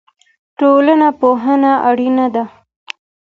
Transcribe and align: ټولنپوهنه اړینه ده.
ټولنپوهنه 0.59 1.71
اړینه 1.89 2.25
ده. 2.33 2.43